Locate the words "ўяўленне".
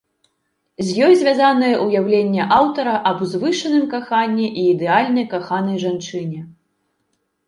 1.87-2.47